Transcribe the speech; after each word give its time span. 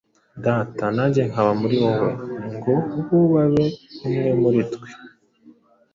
Data, 0.45 0.85
nanjye 0.95 1.21
nkaba 1.29 1.51
muri 1.61 1.75
wowe, 1.83 2.11
ngo 2.55 2.73
na 2.87 2.99
bo 3.09 3.17
babe 3.31 3.65
umwe 4.05 4.29
muri 4.41 4.61
twe, 4.73 4.89